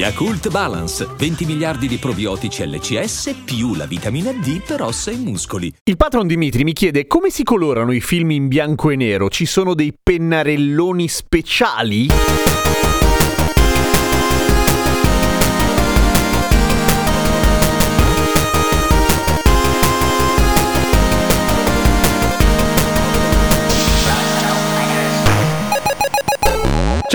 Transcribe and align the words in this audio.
Yakult 0.00 0.48
Balance, 0.48 1.06
20 1.14 1.44
miliardi 1.44 1.86
di 1.86 1.98
probiotici 1.98 2.66
LCS 2.66 3.42
più 3.44 3.74
la 3.74 3.84
vitamina 3.84 4.32
D 4.32 4.62
per 4.62 4.80
ossa 4.80 5.10
e 5.10 5.16
muscoli. 5.16 5.70
Il 5.84 5.98
patron 5.98 6.26
Dimitri 6.26 6.64
mi 6.64 6.72
chiede 6.72 7.06
come 7.06 7.28
si 7.28 7.42
colorano 7.42 7.92
i 7.92 8.00
film 8.00 8.30
in 8.30 8.48
bianco 8.48 8.88
e 8.88 8.96
nero. 8.96 9.28
Ci 9.28 9.44
sono 9.44 9.74
dei 9.74 9.92
pennarelloni 10.02 11.06
speciali? 11.06 12.08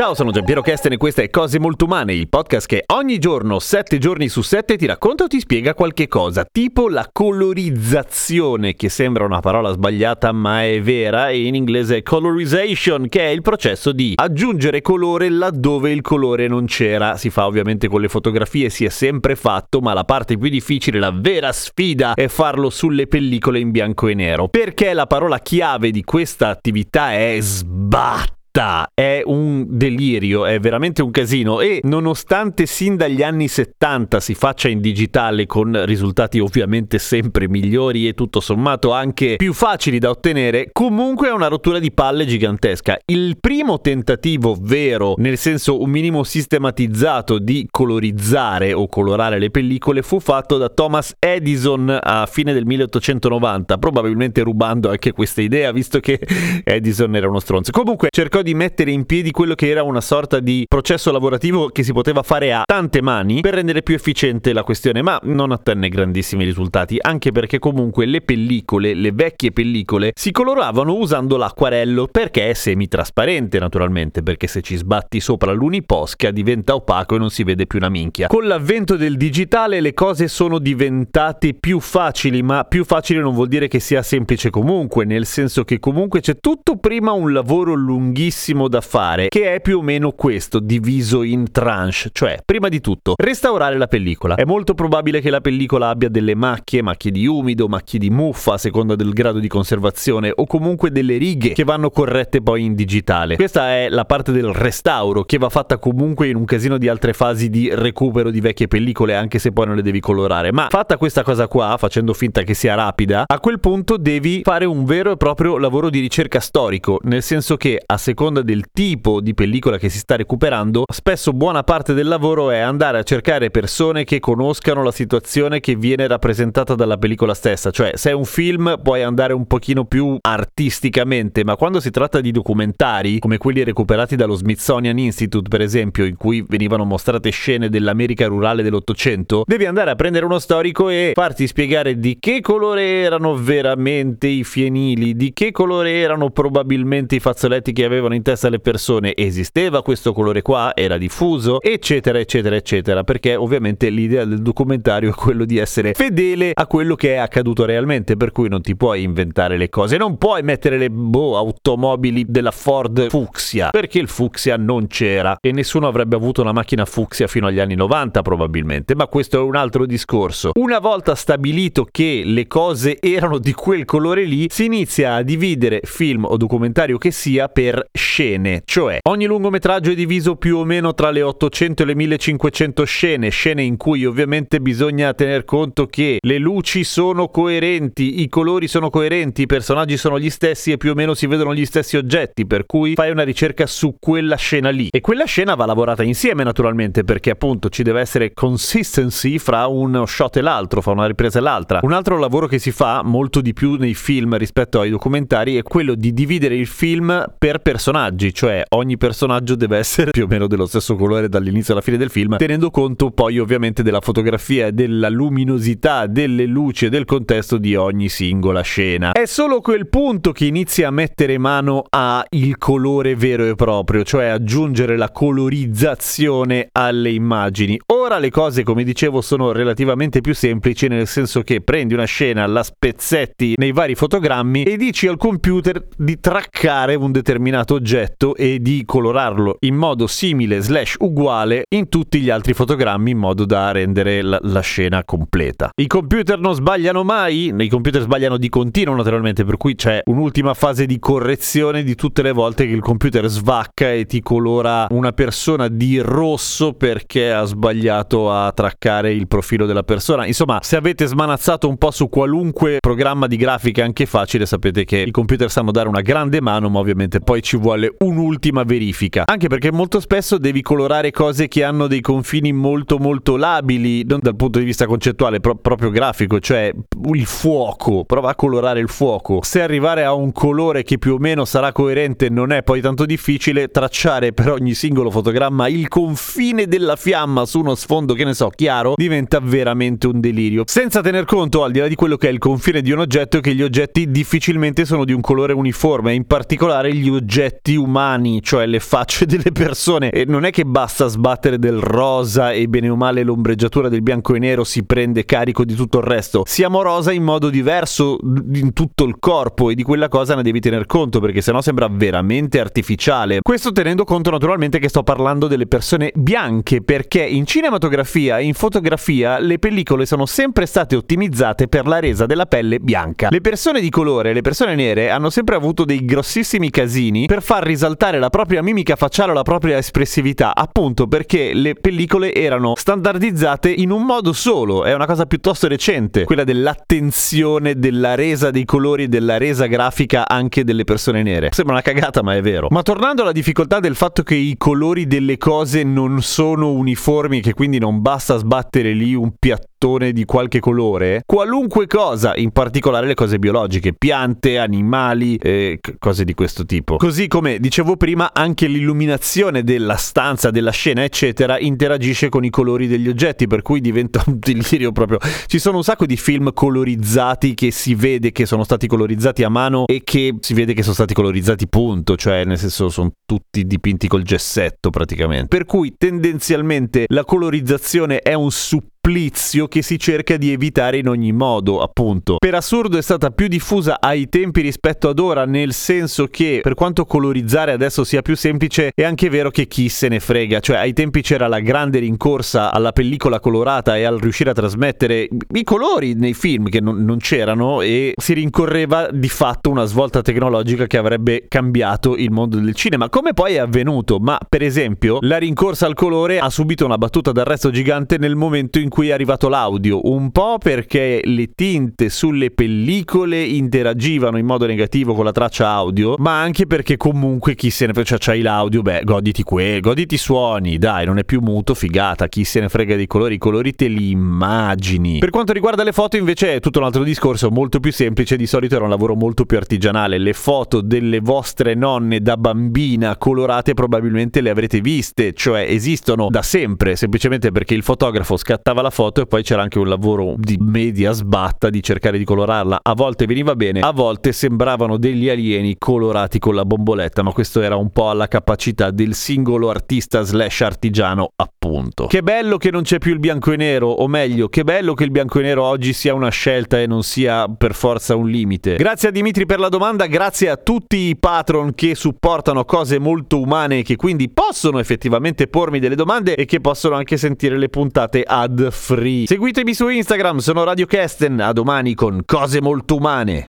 Ciao, 0.06 0.14
sono 0.14 0.30
Giampiero 0.30 0.62
Kesten 0.62 0.92
e 0.92 0.98
questa 0.98 1.24
è 1.24 1.32
Cose 1.32 1.58
Molto 1.58 1.86
Umane, 1.86 2.14
il 2.14 2.30
podcast 2.30 2.68
che 2.68 2.84
ogni 2.94 3.18
giorno, 3.18 3.58
7 3.58 3.98
giorni 3.98 4.30
su 4.30 4.44
7, 4.44 4.78
ti 4.78 4.86
racconta 4.86 5.24
o 5.24 5.28
ti 5.28 5.40
spiega 5.40 5.74
qualche 5.74 6.08
cosa, 6.08 6.46
tipo 6.48 6.90
la 6.90 7.10
colorizzazione, 7.12 8.76
che 8.76 8.88
sembra 8.90 9.26
una 9.26 9.40
parola 9.40 9.72
sbagliata 9.72 10.32
ma 10.32 10.64
è 10.64 10.80
vera, 10.80 11.30
e 11.30 11.48
in 11.48 11.56
inglese 11.56 12.04
colorization, 12.04 13.10
che 13.10 13.22
è 13.22 13.30
il 13.30 13.42
processo 13.42 13.92
di 13.92 14.14
aggiungere 14.14 14.84
colore 14.84 15.28
laddove 15.28 15.90
il 15.90 16.02
colore 16.02 16.48
non 16.48 16.68
c'era. 16.68 17.18
Si 17.18 17.32
fa 17.32 17.48
ovviamente 17.48 17.88
con 17.88 18.00
le 18.00 18.08
fotografie, 18.08 18.70
si 18.70 18.86
è 18.86 18.90
sempre 18.90 19.36
fatto, 19.36 19.80
ma 19.80 19.94
la 19.94 20.04
parte 20.04 20.38
più 20.38 20.50
difficile, 20.50 21.00
la 21.00 21.12
vera 21.12 21.52
sfida, 21.52 22.14
è 22.14 22.28
farlo 22.28 22.70
sulle 22.70 23.08
pellicole 23.08 23.58
in 23.58 23.72
bianco 23.72 24.08
e 24.08 24.14
nero. 24.14 24.50
Perché 24.50 24.94
la 24.94 25.08
parola 25.08 25.40
chiave 25.40 25.90
di 25.90 26.04
questa 26.04 26.50
attività 26.50 27.14
è 27.14 27.40
sbattere 27.40 28.44
è 28.94 29.22
un 29.26 29.66
delirio, 29.68 30.46
è 30.46 30.60
veramente 30.60 31.02
un 31.02 31.12
casino 31.12 31.60
e 31.60 31.82
nonostante 31.84 32.66
sin 32.66 32.96
dagli 32.96 33.22
anni 33.22 33.48
70 33.50 34.20
si 34.22 34.34
faccia 34.34 34.70
in 34.70 34.80
digitale 34.80 35.46
con 35.46 35.84
risultati 35.86 36.40
ovviamente 36.40 36.98
sempre 36.98 37.50
migliori 37.50 38.08
e 38.08 38.14
tutto 38.14 38.40
sommato 38.40 38.94
anche 38.94 39.36
più 39.36 39.52
facili 39.54 40.00
da 40.00 40.10
ottenere, 40.10 40.70
comunque 40.72 41.28
è 41.28 41.32
una 41.32 41.48
rottura 41.48 41.80
di 41.80 41.92
palle 41.92 42.26
gigantesca. 42.26 42.98
Il 43.06 43.38
primo 43.42 43.82
tentativo 43.82 44.56
vero, 44.60 45.16
nel 45.18 45.38
senso 45.38 45.82
un 45.82 45.90
minimo 45.90 46.24
sistematizzato 46.24 47.40
di 47.40 47.68
colorizzare 47.70 48.72
o 48.72 48.88
colorare 48.88 49.38
le 49.38 49.50
pellicole 49.50 50.02
fu 50.02 50.20
fatto 50.20 50.58
da 50.58 50.70
Thomas 50.70 51.14
Edison 51.20 52.00
a 52.02 52.26
fine 52.26 52.54
del 52.54 52.66
1890, 52.66 53.78
probabilmente 53.78 54.42
rubando 54.44 54.90
anche 54.90 55.12
questa 55.12 55.42
idea 55.42 55.72
visto 55.72 56.00
che 56.00 56.20
Edison 56.64 57.16
era 57.16 57.28
uno 57.28 57.40
stronzo. 57.40 57.72
Comunque 57.72 58.10
cercò 58.12 58.44
di 58.46 58.54
mettere 58.54 58.92
in 58.92 59.06
piedi 59.06 59.32
quello 59.32 59.56
che 59.56 59.68
era 59.68 59.82
una 59.82 60.02
sorta 60.02 60.40
di 60.40 60.66
processo 60.68 61.12
lavorativo 61.12 61.70
che 61.70 61.82
si 61.82 61.92
poteva 61.94 62.22
fare 62.22 62.54
a 62.54 62.62
tante 62.64 63.02
mani 63.02 63.42
per 63.42 63.56
rendere 63.56 63.82
più 63.82 63.96
efficiente 63.96 64.54
la 64.54 64.62
questione, 64.62 65.02
ma 65.02 65.20
non 65.24 65.50
ottenne 65.50 65.90
grandissimi 65.90 66.44
risultati, 66.44 66.98
anche 67.02 67.32
perché 67.32 67.58
comunque 67.58 68.06
le 68.06 68.22
pellicole, 68.22 68.94
le 68.94 69.12
vecchie 69.12 69.52
pellicole, 69.52 70.12
si 70.14 70.32
coloravano 70.32 70.94
usando 70.94 71.38
l'acquarello 71.38 72.06
perché 72.06 72.52
è 72.52 72.54
semitrasparente 72.54 73.58
naturalmente, 73.58 74.22
perché 74.22 74.46
se 74.46 74.62
ci 74.62 74.76
sbatti 74.76 75.20
sopra 75.20 75.52
l'uniposca 75.52 76.30
diventa 76.30 76.76
opaco 76.76 77.16
e 77.16 77.18
non 77.18 77.32
si 77.32 77.44
vede 77.44 77.66
più 77.66 77.80
una 77.80 77.90
minchia. 77.90 78.28
Con 78.28 78.46
l'avvento 78.46 78.96
del 78.96 79.18
digitale 79.18 79.82
le 79.82 79.96
cose 79.96 80.28
sono 80.28 80.60
diventate 80.60 81.56
più 81.56 81.80
facili, 81.80 82.44
ma 82.44 82.64
più 82.64 82.86
facile 82.86 83.22
non 83.22 83.34
vuol 83.34 83.48
dire 83.48 83.68
che 83.68 83.80
sia 83.80 84.04
semplice 84.04 84.52
comunque, 84.52 85.04
nel 85.04 85.26
senso 85.26 85.64
che 85.64 85.80
comunque 85.80 86.22
c'è 86.22 86.38
tutto 86.40 86.78
prima 86.78 87.12
un 87.12 87.34
lavoro 87.34 87.74
lunghissimo 87.74 88.34
pochissimo 88.36 88.68
da 88.68 88.82
fare, 88.82 89.30
che 89.30 89.56
è 89.56 89.62
più 89.62 89.78
o 89.78 89.82
meno 89.82 90.12
questo, 90.12 90.60
diviso 90.60 91.24
in 91.24 91.52
tranche, 91.52 92.10
cioè, 92.12 92.40
prima 92.44 92.68
di 92.68 92.82
tutto, 92.82 93.14
restaurare 93.16 93.78
la 93.78 93.88
pellicola. 93.88 94.36
È 94.36 94.44
molto 94.44 94.74
probabile 94.74 95.22
che 95.22 95.30
la 95.30 95.40
pellicola 95.40 95.90
abbia 95.90 96.10
delle 96.10 96.36
macchie, 96.36 96.82
macchie 96.82 97.12
di 97.12 97.26
umido, 97.26 97.68
macchie 97.68 98.00
di 98.00 98.10
muffa, 98.10 98.54
a 98.54 98.58
seconda 98.58 98.96
del 98.96 99.14
grado 99.14 99.40
di 99.40 99.48
conservazione, 99.48 100.32
o 100.36 100.46
comunque 100.46 100.92
delle 100.92 101.18
righe 101.18 101.54
che 101.54 101.64
vanno 101.64 101.90
corrette 101.90 102.42
poi 102.42 102.64
in 102.64 102.76
digitale. 102.76 103.36
Questa 103.36 103.70
è 103.70 103.88
la 103.90 104.04
parte 104.04 104.32
del 104.34 104.52
restauro, 104.52 105.24
che 105.24 105.38
va 105.38 105.50
fatta 105.50 105.78
comunque 105.78 106.28
in 106.28 106.36
un 106.36 106.46
casino 106.46 106.78
di 106.78 106.90
altre 106.90 107.14
fasi 107.14 107.50
di 107.50 107.70
recupero 107.72 108.32
di 108.32 108.42
vecchie 108.42 108.68
pellicole, 108.68 109.16
anche 109.16 109.40
se 109.40 109.52
poi 109.54 109.68
non 109.68 109.76
le 109.76 109.82
devi 109.82 110.02
colorare. 110.02 110.52
Ma 110.52 110.68
fatta 110.70 110.98
questa 110.98 111.24
cosa 111.24 111.48
qua, 111.48 111.76
facendo 111.78 112.14
finta 112.14 112.42
che 112.42 112.54
sia 112.54 112.76
rapida, 112.76 113.24
a 113.26 113.40
quel 113.40 113.60
punto 113.60 113.98
devi 113.98 114.42
fare 114.44 114.66
un 114.66 114.84
vero 114.84 115.12
e 115.12 115.18
proprio 115.18 115.58
lavoro 115.58 115.90
di 115.90 116.00
ricerca 116.00 116.40
storico, 116.40 117.00
nel 117.04 117.22
senso 117.22 117.56
che 117.56 117.82
a 117.86 117.98
seconda 117.98 118.24
seconda 118.26 118.42
del 118.42 118.66
tipo 118.74 119.22
di 119.22 119.36
pellicola 119.36 119.78
che 119.78 119.90
si 119.90 120.00
sta 120.00 120.16
recuperando, 120.16 120.86
spesso 120.92 121.32
buona 121.32 121.62
parte 121.62 121.94
del 121.94 122.08
lavoro 122.08 122.50
è 122.50 122.58
andare 122.58 122.98
a 122.98 123.04
cercare 123.04 123.52
persone 123.52 124.04
che 124.04 124.20
conoscano 124.20 124.82
la 124.82 124.92
situazione 124.92 125.60
che 125.60 125.76
viene 125.76 126.08
rappresentata 126.08 126.74
dalla 126.74 126.98
pellicola 126.98 127.36
stessa. 127.36 127.70
Cioè, 127.70 127.92
se 127.96 128.10
è 128.10 128.14
un 128.14 128.26
film 128.26 128.80
puoi 128.82 129.04
andare 129.04 129.34
un 129.34 129.46
pochino 129.46 129.86
più 129.86 130.18
artisticamente, 130.20 131.44
ma 131.44 131.56
quando 131.56 131.80
si 131.80 131.92
tratta 131.92 132.20
di 132.20 132.32
documentari, 132.32 133.20
come 133.20 133.38
quelli 133.38 133.64
recuperati 133.64 134.16
dallo 134.16 134.34
Smithsonian 134.34 134.98
Institute, 134.98 135.48
per 135.48 135.62
esempio, 135.62 136.06
in 136.06 136.18
cui 136.18 136.44
venivano 136.48 136.84
mostrate 136.84 137.30
scene 137.30 137.70
dell'America 137.70 138.26
rurale 138.26 138.64
dell'Ottocento, 138.64 139.44
devi 139.46 139.68
andare 139.68 139.92
a 139.92 139.96
prendere 139.96 140.26
uno 140.26 140.40
storico 140.40 140.90
e 140.90 141.12
farti 141.14 141.46
spiegare 141.46 142.00
di 142.00 142.18
che 142.20 142.42
colore 142.42 143.02
erano 143.02 143.36
veramente 143.36 144.26
i 144.26 144.44
fienili, 144.44 145.16
di 145.16 145.32
che 145.32 145.52
colore 145.52 145.92
erano 145.92 146.32
probabilmente 146.32 147.16
i 147.16 147.20
fazzoletti 147.20 147.72
che 147.72 147.86
avevano 147.86 148.14
in 148.16 148.24
testa 148.24 148.48
alle 148.48 148.60
persone 148.60 149.16
esisteva 149.16 149.84
questo 149.84 150.14
colore 150.14 150.42
qua, 150.42 150.72
era 150.76 150.98
diffuso, 150.98 151.62
eccetera, 151.62 152.20
eccetera, 152.20 152.56
eccetera, 152.56 153.04
perché 153.04 153.36
ovviamente 153.36 153.90
l'idea 153.90 154.26
del 154.26 154.42
documentario 154.42 155.10
è 155.10 155.14
quello 155.14 155.46
di 155.46 155.58
essere 155.58 155.94
fedele 155.94 156.52
a 156.54 156.66
quello 156.68 156.96
che 156.96 157.14
è 157.14 157.18
accaduto 157.18 157.66
realmente, 157.66 158.18
per 158.18 158.32
cui 158.32 158.50
non 158.50 158.62
ti 158.62 158.76
puoi 158.76 159.04
inventare 159.04 159.58
le 159.58 159.70
cose, 159.70 159.98
non 159.98 160.18
puoi 160.18 160.42
mettere 160.42 160.78
le 160.78 160.90
boh, 160.90 161.38
automobili 161.38 162.26
della 162.28 162.52
Ford 162.52 163.10
fucsia, 163.10 163.70
perché 163.70 164.00
il 164.00 164.08
fucsia 164.08 164.58
non 164.58 164.88
c'era 164.88 165.38
e 165.40 165.52
nessuno 165.52 165.88
avrebbe 165.88 166.16
avuto 166.16 166.42
una 166.42 166.52
macchina 166.52 166.86
fucsia 166.86 167.28
fino 167.28 167.48
agli 167.48 167.60
anni 167.60 167.76
90 167.76 168.22
probabilmente, 168.22 168.96
ma 168.96 169.08
questo 169.08 169.38
è 169.38 169.42
un 169.42 169.56
altro 169.56 169.86
discorso. 169.86 170.52
Una 170.56 170.80
volta 170.80 171.16
stabilito 171.16 171.88
che 171.90 172.24
le 172.26 172.48
cose 172.48 173.00
erano 173.00 173.38
di 173.38 173.54
quel 173.54 173.86
colore 173.86 174.24
lì, 174.24 174.48
si 174.50 174.66
inizia 174.66 175.16
a 175.16 175.22
dividere 175.22 175.82
film 175.84 176.26
o 176.26 176.38
documentario 176.38 176.98
che 176.98 177.12
sia 177.12 177.48
per 177.48 177.88
scene, 177.96 178.62
cioè 178.66 179.00
ogni 179.08 179.26
lungometraggio 179.26 179.92
è 179.92 179.96
diviso 179.96 180.36
più 180.36 180.58
o 180.58 180.66
meno 180.66 180.94
tra 180.94 181.10
le 181.10 181.22
800 181.22 181.84
e 181.84 181.86
le 181.86 181.96
1500 181.96 182.84
scene, 182.84 183.30
scene 183.30 183.64
in 183.64 183.78
cui 183.78 184.06
ovviamente 184.06 184.60
bisogna 184.60 185.14
tener 185.14 185.46
conto 185.46 185.88
che 185.88 186.18
le 186.20 186.38
luci 186.38 186.84
sono 186.84 187.30
coerenti, 187.30 188.22
i 188.22 188.28
colori 188.28 188.68
sono 188.68 188.90
coerenti, 188.90 189.44
i 189.44 189.46
personaggi 189.46 189.98
sono 189.98 190.20
gli 190.20 190.30
stessi 190.30 190.72
e 190.72 190.78
più 190.78 190.92
o 190.92 190.94
meno 190.94 191.14
si 191.14 191.28
vedono 191.28 191.54
gli 191.54 191.66
stessi 191.66 191.98
oggetti, 191.98 192.46
per 192.46 192.66
cui 192.66 192.96
fai 192.96 193.12
una 193.12 193.24
ricerca 193.24 193.66
su 193.66 193.96
quella 194.00 194.36
scena 194.36 194.70
lì. 194.70 194.90
E 194.92 195.02
quella 195.02 195.26
scena 195.26 195.56
va 195.56 195.66
lavorata 195.66 196.04
insieme 196.04 196.44
naturalmente 196.44 197.04
perché 197.04 197.32
appunto 197.32 197.70
ci 197.70 197.84
deve 197.84 198.02
essere 198.02 198.34
consistency 198.34 199.38
fra 199.38 199.68
uno 199.68 200.06
shot 200.06 200.38
e 200.38 200.42
l'altro, 200.42 200.82
fra 200.82 200.92
una 200.92 201.08
ripresa 201.08 201.40
e 201.40 201.42
l'altra. 201.42 201.80
Un 201.82 201.94
altro 201.94 202.18
lavoro 202.18 202.48
che 202.48 202.60
si 202.60 202.72
fa 202.72 203.02
molto 203.04 203.42
di 203.42 203.54
più 203.54 203.76
nei 203.76 203.94
film 203.94 204.38
rispetto 204.38 204.80
ai 204.80 204.90
documentari 204.90 205.56
è 205.56 205.64
quello 205.64 205.96
di 205.96 206.14
dividere 206.14 206.56
il 206.56 206.68
film 206.68 207.34
per 207.38 207.60
personaggi 207.60 207.84
personaggi, 207.86 208.34
cioè 208.34 208.64
ogni 208.70 208.98
personaggio 208.98 209.54
deve 209.54 209.78
essere 209.78 210.10
più 210.12 210.24
o 210.24 210.28
meno 210.28 210.48
dello 210.48 210.66
stesso 210.66 210.96
colore 210.96 211.30
dall'inizio 211.30 211.74
alla 211.74 211.84
fine 211.84 211.98
del 211.98 212.10
film, 212.10 212.38
tenendo 212.38 212.72
conto 212.72 213.12
poi 213.12 213.38
ovviamente 213.38 213.84
della 213.84 214.02
fotografia, 214.02 214.72
della 214.72 215.08
luminosità, 215.08 216.08
delle 216.08 216.46
luci 216.46 216.86
e 216.86 216.90
del 216.90 217.06
contesto 217.06 217.58
di 217.58 217.76
ogni 217.76 218.10
singola 218.10 218.62
scena. 218.62 219.12
È 219.12 219.26
solo 219.26 219.62
quel 219.62 219.88
punto 219.88 220.32
che 220.32 220.46
inizia 220.46 220.88
a 220.88 220.92
mettere 220.92 221.38
mano 221.38 221.84
al 221.90 222.26
colore 222.58 223.16
vero 223.16 223.46
e 223.46 223.54
proprio, 223.54 224.04
cioè 224.04 224.26
aggiungere 224.26 224.98
la 224.98 225.12
colorizzazione 225.12 226.70
alle 226.72 227.12
immagini. 227.12 227.80
Ora 227.94 228.18
le 228.18 228.32
cose, 228.32 228.64
come 228.64 228.84
dicevo, 228.84 229.22
sono 229.22 229.52
relativamente 229.52 230.22
più 230.22 230.34
semplici, 230.34 230.88
nel 230.88 231.06
senso 231.06 231.42
che 231.42 231.62
prendi 231.62 231.94
una 231.94 232.06
scena, 232.06 232.48
la 232.48 232.64
spezzetti 232.64 233.54
nei 233.58 233.74
vari 233.74 233.94
fotogrammi 233.94 234.64
e 234.64 234.76
dici 234.76 235.06
al 235.06 235.18
computer 235.18 235.86
di 235.96 236.20
traccare 236.20 236.96
un 236.96 237.12
determinato 237.12 237.75
oggetto 237.76 238.36
e 238.36 238.60
di 238.60 238.84
colorarlo 238.86 239.58
in 239.62 239.76
modo 239.76 240.08
simile 240.08 240.60
slash 240.60 240.96
uguale 241.00 241.64
in 241.70 241.90
tutti 241.90 242.20
gli 242.20 242.30
altri 242.30 242.54
fotogrammi 242.54 243.12
in 243.12 243.18
modo 243.18 243.46
da 243.46 243.72
rendere 243.72 244.22
la, 244.22 244.40
la 244.42 244.62
scena 244.62 245.04
completa. 245.04 245.70
I 245.76 245.88
computer 245.88 246.40
non 246.40 246.54
sbagliano 246.54 247.04
mai, 247.04 247.54
i 247.58 247.68
computer 247.68 248.02
sbagliano 248.02 248.38
di 248.38 248.50
continuo 248.50 248.96
naturalmente, 248.96 249.44
per 249.44 249.58
cui 249.58 249.76
c'è 249.76 250.02
un'ultima 250.06 250.54
fase 250.54 250.86
di 250.86 251.00
correzione 251.00 251.84
di 251.84 251.96
tutte 251.96 252.22
le 252.22 252.32
volte 252.32 252.66
che 252.66 252.74
il 252.74 252.82
computer 252.82 253.28
svacca 253.28 253.92
e 253.92 254.06
ti 254.06 254.22
colora 254.22 254.88
una 254.90 255.12
persona 255.12 255.68
di 255.68 256.00
rosso 256.00 256.74
perché 256.74 257.32
ha 257.32 257.44
sbagliato 257.44 258.32
a 258.32 258.52
traccare 258.52 259.12
il 259.12 259.28
profilo 259.28 259.66
della 259.66 259.84
persona. 259.84 260.26
Insomma, 260.26 260.60
se 260.62 260.76
avete 260.76 261.06
smanazzato 261.06 261.68
un 261.68 261.78
po' 261.78 261.92
su 261.92 262.10
qualunque 262.10 262.78
programma 262.80 263.28
di 263.28 263.38
grafica 263.38 263.84
anche 263.84 264.06
facile, 264.06 264.46
sapete 264.46 264.86
che 264.86 264.98
i 264.98 265.12
computer 265.12 265.50
sanno 265.52 265.72
dare 265.72 265.88
una 265.88 266.02
grande 266.02 266.42
mano, 266.42 266.70
ma 266.70 266.80
ovviamente 266.80 267.20
poi 267.20 267.42
ci 267.42 267.58
vuole 267.58 267.65
un'ultima 267.98 268.64
verifica. 268.64 269.24
Anche 269.26 269.48
perché 269.48 269.72
molto 269.72 270.00
spesso 270.00 270.38
devi 270.38 270.62
colorare 270.62 271.12
cose 271.12 271.48
che 271.48 271.64
hanno 271.64 271.88
dei 271.88 272.02
confini 272.02 272.54
molto 272.54 272.98
molto 272.98 273.38
labili, 273.38 274.04
non 274.06 274.20
dal 274.22 274.36
punto 274.36 274.60
di 274.60 274.66
vista 274.66 274.86
concettuale, 274.86 275.40
pro- 275.40 275.56
proprio 275.56 275.90
grafico, 275.90 276.40
cioè 276.40 276.72
il 277.14 277.26
fuoco, 277.26 278.06
prova 278.06 278.32
a 278.32 278.36
colorare 278.36 278.80
il 278.80 278.90
fuoco. 278.90 279.40
Se 279.44 279.62
arrivare 279.62 280.04
a 280.04 280.14
un 280.14 280.32
colore 280.32 280.84
che 280.84 280.98
più 280.98 281.14
o 281.14 281.18
meno 281.18 281.46
sarà 281.46 281.72
coerente 281.72 282.30
non 282.30 282.52
è 282.52 282.62
poi 282.64 282.82
tanto 282.82 283.06
difficile, 283.06 283.70
tracciare 283.70 284.32
per 284.32 284.52
ogni 284.52 284.74
singolo 284.74 285.10
fotogramma 285.10 285.68
il 285.68 285.88
confine 285.88 286.68
della 286.68 286.96
fiamma 286.96 287.46
su 287.46 287.60
uno 287.60 287.76
sfondo 287.76 288.14
che 288.14 288.26
ne 288.26 288.34
so 288.34 288.50
chiaro 288.50 288.94
diventa 288.96 289.40
veramente 289.40 290.08
un 290.08 290.20
delirio. 290.20 290.64
Senza 290.66 291.02
tener 291.02 291.26
conto, 291.26 291.64
al 291.64 291.72
di 291.72 291.80
là 291.80 291.88
di 291.88 291.96
quello 291.96 292.18
che 292.18 292.28
è 292.28 292.32
il 292.32 292.38
confine 292.38 292.82
di 292.82 292.92
un 292.92 293.00
oggetto, 293.00 293.40
che 293.40 293.56
gli 293.56 293.64
oggetti 293.64 294.12
difficilmente 294.12 294.86
sono 294.86 295.06
di 295.06 295.14
un 295.14 295.22
colore 295.22 295.54
uniforme, 295.54 296.14
in 296.14 296.26
particolare 296.26 296.94
gli 296.94 297.10
oggetti 297.10 297.55
umani, 297.76 298.42
cioè 298.42 298.66
le 298.66 298.80
facce 298.80 299.26
delle 299.28 299.52
persone. 299.52 300.10
E 300.10 300.26
non 300.26 300.46
è 300.46 300.52
che 300.52 300.64
basta 300.64 301.08
sbattere 301.08 301.60
del 301.60 301.80
rosa 301.80 302.52
e 302.52 302.68
bene 302.68 302.90
o 302.90 302.96
male 302.96 303.24
l'ombreggiatura 303.24 303.90
del 303.90 304.02
bianco 304.02 304.36
e 304.36 304.40
nero 304.40 304.64
si 304.64 304.84
prende 304.84 305.26
carico 305.26 305.64
di 305.64 305.76
tutto 305.76 306.00
il 306.00 306.04
resto. 306.06 306.44
Siamo 306.46 306.82
rosa 306.82 307.12
in 307.12 307.24
modo 307.24 307.50
diverso 307.50 308.18
in 308.22 308.74
tutto 308.74 309.06
il 309.06 309.18
corpo 309.20 309.70
e 309.70 309.76
di 309.76 309.84
quella 309.84 310.08
cosa 310.08 310.36
ne 310.36 310.44
devi 310.44 310.60
tener 310.60 310.86
conto 310.86 311.20
perché 311.20 311.42
sennò 311.42 311.62
sembra 311.62 311.88
veramente 311.90 312.60
artificiale. 312.60 313.40
Questo 313.42 313.72
tenendo 313.72 314.04
conto 314.04 314.30
naturalmente 314.30 314.80
che 314.80 314.90
sto 314.90 315.04
parlando 315.04 315.48
delle 315.48 315.68
persone 315.68 316.12
bianche 316.16 316.82
perché 316.82 317.24
in 317.24 317.46
cinematografia 317.46 318.40
e 318.40 318.44
in 318.44 318.54
fotografia 318.54 319.40
le 319.40 319.60
pellicole 319.60 320.06
sono 320.06 320.26
sempre 320.26 320.66
state 320.66 320.96
ottimizzate 320.96 321.68
per 321.68 321.88
la 321.88 322.00
resa 322.00 322.26
della 322.26 322.46
pelle 322.46 322.80
bianca. 322.80 323.30
Le 323.30 323.42
persone 323.42 323.82
di 323.82 323.90
colore, 323.90 324.34
le 324.34 324.42
persone 324.42 324.76
nere 324.76 325.10
hanno 325.10 325.30
sempre 325.30 325.56
avuto 325.56 325.86
dei 325.86 326.04
grossissimi 326.06 326.70
casini 326.70 327.26
per 327.26 327.42
far 327.46 327.64
risaltare 327.64 328.18
la 328.18 328.32
propria 328.32 328.64
mimica 328.64 328.96
facciale 328.96 329.30
o 329.30 329.36
la 329.36 329.44
propria 329.44 329.78
espressività, 329.78 330.56
appunto 330.56 331.06
perché 331.06 331.54
le 331.54 331.76
pellicole 331.76 332.34
erano 332.34 332.74
standardizzate 332.76 333.70
in 333.70 333.92
un 333.92 334.04
modo 334.04 334.34
solo, 334.34 334.84
è 334.84 334.96
una 334.96 335.06
cosa 335.06 335.28
piuttosto 335.28 335.68
recente, 335.68 336.24
quella 336.24 336.44
dell'attenzione 336.44 337.78
della 337.78 338.16
resa 338.16 338.50
dei 338.50 338.66
colori 338.66 339.08
della 339.08 339.38
resa 339.38 339.68
grafica 339.68 340.28
anche 340.28 340.64
delle 340.64 340.86
persone 340.86 341.22
nere. 341.22 341.50
Sembra 341.52 341.76
una 341.76 341.84
cagata, 341.84 342.24
ma 342.24 342.36
è 342.36 342.42
vero. 342.42 342.66
Ma 342.72 342.82
tornando 342.82 343.22
alla 343.22 343.32
difficoltà 343.32 343.80
del 343.80 343.96
fatto 343.96 344.24
che 344.24 344.34
i 344.34 344.56
colori 344.58 345.06
delle 345.06 345.38
cose 345.38 345.84
non 345.84 346.24
sono 346.24 346.72
uniformi, 346.72 347.42
che 347.42 347.54
quindi 347.54 347.78
non 347.78 348.02
basta 348.02 348.38
sbattere 348.38 348.92
lì 348.94 349.14
un 349.14 349.34
piattone 349.38 349.75
di 349.86 350.26
qualche 350.26 350.60
colore, 350.60 351.22
qualunque 351.28 351.86
cosa, 351.86 352.36
in 352.36 352.50
particolare 352.50 353.06
le 353.06 353.14
cose 353.14 353.38
biologiche, 353.38 353.94
piante, 353.94 354.58
animali, 354.58 355.36
eh, 355.36 355.80
cose 356.00 356.24
di 356.24 356.34
questo 356.34 356.66
tipo. 356.66 356.96
Così 356.96 357.28
come 357.28 357.60
dicevo 357.60 357.96
prima, 357.96 358.34
anche 358.34 358.66
l'illuminazione 358.66 359.64
della 359.64 359.96
stanza, 359.96 360.50
della 360.50 360.72
scena, 360.72 361.04
eccetera, 361.04 361.60
interagisce 361.60 362.30
con 362.30 362.44
i 362.44 362.50
colori 362.50 362.88
degli 362.88 363.08
oggetti, 363.08 363.46
per 363.46 363.62
cui 363.62 363.80
diventa 363.80 364.24
un 364.26 364.40
delirio 364.40 364.92
proprio. 364.92 365.20
Ci 365.46 365.60
sono 365.60 365.78
un 365.78 365.84
sacco 365.84 366.08
di 366.08 366.18
film 366.18 366.52
colorizzati 366.52 367.54
che 367.54 367.70
si 367.70 367.94
vede 367.94 368.32
che 368.32 368.48
sono 368.48 368.64
stati 368.64 368.88
colorizzati 368.88 369.44
a 369.44 369.50
mano 369.50 369.86
e 369.86 370.02
che 370.04 370.36
si 370.40 370.56
vede 370.56 370.74
che 370.74 370.82
sono 370.82 370.96
stati 370.96 371.14
colorizzati 371.14 371.68
punto, 371.68 372.16
cioè 372.16 372.44
nel 372.44 372.58
senso 372.58 372.90
sono 372.90 373.12
tutti 373.24 373.64
dipinti 373.66 374.08
col 374.08 374.24
gessetto 374.24 374.90
praticamente. 374.90 375.48
Per 375.48 375.66
cui 375.66 375.94
tendenzialmente 375.96 377.06
la 377.10 377.24
colorizzazione 377.24 378.20
è 378.20 378.34
un 378.34 378.50
supporto 378.50 378.94
supplizio 379.06 379.68
che 379.68 379.84
si 379.84 380.00
cerca 380.00 380.36
di 380.36 380.52
evitare 380.52 380.98
in 380.98 381.08
ogni 381.08 381.32
modo, 381.32 381.82
appunto. 381.82 382.38
Per 382.40 382.56
assurdo 382.56 382.98
è 382.98 383.04
stata 383.04 383.30
più 383.30 383.48
diffusa 383.48 384.00
ai 384.00 384.28
tempi 384.30 384.62
rispetto 384.62 385.10
ad 385.10 385.20
ora, 385.20 385.46
nel 385.46 385.74
senso 385.74 386.26
che 386.26 386.62
per 386.64 386.74
quanto 386.74 387.06
colorizzare 387.06 387.72
adesso 387.72 388.04
sia 388.04 388.24
più 388.24 388.36
semplice, 388.36 388.92
è 388.96 389.04
anche 389.04 389.30
vero 389.30 389.52
che 389.52 389.68
chi 389.68 389.90
se 389.90 390.08
ne 390.08 390.20
frega, 390.20 390.60
cioè 390.60 390.78
ai 390.78 390.94
tempi 390.94 391.22
c'era 391.22 391.48
la 391.48 391.60
grande 391.60 392.00
rincorsa 392.00 392.72
alla 392.72 392.92
pellicola 392.94 393.40
colorata 393.40 393.96
e 393.96 394.06
al 394.06 394.18
riuscire 394.18 394.50
a 394.50 394.54
trasmettere 394.54 395.28
i 395.54 395.64
colori 395.64 396.16
nei 396.16 396.34
film 396.34 396.70
che 396.70 396.82
non, 396.82 397.04
non 397.04 397.20
c'erano 397.20 397.82
e 397.82 398.14
si 398.18 398.34
rincorreva 398.34 399.10
di 399.12 399.30
fatto 399.30 399.70
una 399.70 399.86
svolta 399.86 400.24
tecnologica 400.24 400.88
che 400.88 400.98
avrebbe 400.98 401.46
cambiato 401.48 402.16
il 402.16 402.32
mondo 402.32 402.58
del 402.58 402.74
cinema, 402.74 403.10
come 403.10 403.34
poi 403.34 403.54
è 403.54 403.60
avvenuto, 403.60 404.18
ma 404.18 404.40
per 404.50 404.64
esempio 404.64 405.20
la 405.22 405.38
rincorsa 405.38 405.86
al 405.86 405.94
colore 405.94 406.40
ha 406.40 406.50
subito 406.50 406.86
una 406.86 406.98
battuta 406.98 407.32
d'arresto 407.32 407.70
gigante 407.70 408.18
nel 408.18 408.36
momento 408.36 408.80
in 408.80 408.90
cui 408.96 409.10
è 409.10 409.12
arrivato 409.12 409.50
l'audio, 409.50 410.00
un 410.10 410.32
po' 410.32 410.58
perché 410.58 411.20
le 411.22 411.50
tinte 411.54 412.08
sulle 412.08 412.50
pellicole 412.50 413.44
interagivano 413.44 414.38
in 414.38 414.46
modo 414.46 414.66
negativo 414.66 415.14
con 415.14 415.26
la 415.26 415.34
traccia 415.34 415.68
audio, 415.68 416.16
ma 416.18 416.40
anche 416.40 416.66
perché 416.66 416.96
comunque 416.96 417.56
chi 417.56 417.72
se 417.72 417.88
ne 417.88 417.92
frega, 417.92 418.08
cioè 418.08 418.18
c'hai 418.20 418.42
l'audio, 418.42 418.82
beh, 418.84 419.02
goditi 419.04 419.44
quel, 419.44 419.82
goditi 419.82 420.16
i 420.16 420.18
suoni, 420.18 420.78
dai, 420.78 421.06
non 421.06 421.18
è 421.18 421.26
più 421.26 421.42
muto, 421.42 421.74
figata, 421.74 422.30
chi 422.30 422.46
se 422.46 422.62
ne 422.62 422.70
frega 422.70 422.96
dei 422.96 423.06
colori, 423.06 423.36
i 423.36 423.38
colori 423.38 423.74
te 423.74 423.88
li 423.88 424.12
immagini. 424.12 425.20
Per 425.20 425.30
quanto 425.30 425.52
riguarda 425.52 425.84
le 425.84 425.92
foto 425.92 426.16
invece 426.16 426.54
è 426.54 426.60
tutto 426.62 426.80
un 426.80 426.86
altro 426.86 427.04
discorso, 427.04 427.52
molto 427.52 427.82
più 427.82 427.92
semplice, 427.92 428.38
di 428.38 428.48
solito 428.48 428.76
era 428.76 428.86
un 428.86 428.90
lavoro 428.90 429.16
molto 429.16 429.44
più 429.44 429.58
artigianale, 429.58 430.18
le 430.18 430.32
foto 430.32 430.80
delle 430.80 431.20
vostre 431.20 431.74
nonne 431.76 432.22
da 432.22 432.38
bambina 432.38 433.18
colorate 433.18 433.74
probabilmente 433.74 434.40
le 434.40 434.52
avrete 434.52 434.80
viste, 434.80 435.34
cioè 435.34 435.66
esistono 435.68 436.30
da 436.30 436.42
sempre, 436.42 436.96
semplicemente 436.96 437.52
perché 437.52 437.74
il 437.74 437.84
fotografo 437.84 438.38
scattava 438.38 438.84
la 438.86 438.92
foto 438.92 439.22
e 439.22 439.26
poi 439.26 439.42
c'era 439.42 439.64
anche 439.64 439.80
un 439.80 439.88
lavoro 439.88 440.36
di 440.38 440.58
media 440.60 441.12
sbatta 441.12 441.70
di 441.70 441.82
cercare 441.82 442.20
di 442.20 442.24
colorarla. 442.24 442.80
A 442.84 442.94
volte 442.94 443.26
veniva 443.26 443.56
bene, 443.56 443.80
a 443.80 443.92
volte 443.92 444.32
sembravano 444.32 444.98
degli 444.98 445.28
alieni 445.28 445.76
colorati 445.78 446.38
con 446.38 446.54
la 446.54 446.66
bomboletta, 446.66 447.24
ma 447.24 447.32
questo 447.32 447.62
era 447.62 447.76
un 447.76 447.90
po' 447.90 448.10
alla 448.10 448.28
capacità 448.28 448.92
del 448.92 449.16
singolo 449.16 449.70
artista 449.70 450.22
slash 450.22 450.62
artigiano, 450.62 451.32
appunto. 451.36 452.06
Che 452.06 452.22
bello 452.22 452.58
che 452.58 452.70
non 452.70 452.84
c'è 452.84 453.00
più 453.00 453.12
il 453.12 453.20
bianco 453.20 453.52
e 453.52 453.56
nero, 453.56 453.90
o 453.90 454.08
meglio, 454.08 454.48
che 454.50 454.64
bello 454.64 454.94
che 454.94 455.04
il 455.04 455.12
bianco 455.12 455.40
e 455.40 455.44
nero 455.44 455.64
oggi 455.64 455.94
sia 455.94 456.14
una 456.14 456.30
scelta 456.30 456.80
e 456.80 456.86
non 456.86 457.02
sia 457.02 457.48
per 457.48 457.74
forza 457.74 458.16
un 458.16 458.30
limite. 458.30 458.76
Grazie 458.76 459.10
a 459.10 459.12
Dimitri 459.12 459.48
per 459.48 459.60
la 459.60 459.70
domanda, 459.70 460.06
grazie 460.06 460.50
a 460.50 460.58
tutti 460.58 460.98
i 460.98 461.18
patron 461.18 461.74
che 461.74 461.96
supportano 461.96 462.66
cose 462.66 463.00
molto 463.00 463.40
umane 463.40 463.80
e 463.80 463.84
che 463.84 463.96
quindi 463.96 464.30
possono 464.30 464.78
effettivamente 464.78 465.48
pormi 465.48 465.80
delle 465.80 465.96
domande 465.96 466.36
e 466.36 466.46
che 466.46 466.62
possono 466.62 466.96
anche 466.96 467.18
sentire 467.18 467.58
le 467.58 467.70
puntate 467.70 468.24
ad 468.26 468.68
free. 468.76 469.26
Seguitemi 469.26 469.74
su 469.74 469.88
Instagram, 469.88 470.38
sono 470.38 470.64
Radio 470.64 470.86
Kesten, 470.86 471.40
a 471.42 471.52
domani 471.54 471.96
con 471.96 472.22
cose 472.26 472.62
molto 472.62 472.98
umane. 472.98 473.46